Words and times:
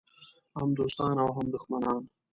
هم 0.57 0.69
دوستان 0.79 1.15
او 1.23 1.29
هم 1.37 1.45
دښمنان. 1.53 2.01